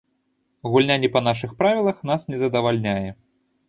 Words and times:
Гульня 0.71 0.97
не 1.03 1.11
па 1.17 1.23
нашых 1.27 1.55
правілах 1.61 2.03
нас 2.13 2.29
не 2.33 2.37
задавальняе. 2.45 3.09